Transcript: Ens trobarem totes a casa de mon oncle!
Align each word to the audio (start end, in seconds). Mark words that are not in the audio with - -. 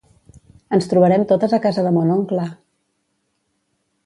Ens 0.77 0.87
trobarem 0.93 1.25
totes 1.31 1.53
a 1.57 1.59
casa 1.67 1.83
de 1.89 1.93
mon 1.99 2.15
oncle! 2.15 2.47